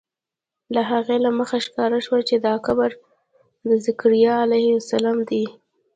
له 0.73 0.81
هغې 0.91 1.17
له 1.25 1.29
مخې 1.37 1.59
ښکاره 1.65 1.99
شوه 2.05 2.19
چې 2.29 2.35
دا 2.45 2.53
قبر 2.65 2.91
د 3.67 3.69
ذکریا 3.85 4.33
علیه 4.45 4.71
السلام 4.81 5.17
دی. 5.29 5.43